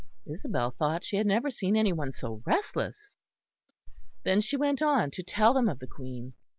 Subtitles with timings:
[0.25, 3.15] Isabel thought she had never seen any one so restless.
[4.23, 6.33] Then she went on to tell them of the Queen.